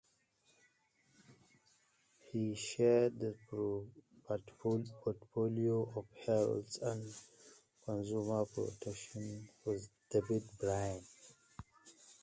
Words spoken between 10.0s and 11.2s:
David Byrne.